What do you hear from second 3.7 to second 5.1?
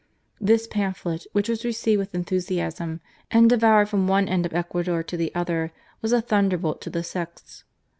from one end of Ecuador